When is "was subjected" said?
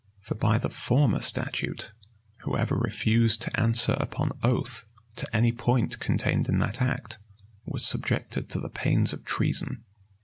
7.65-8.49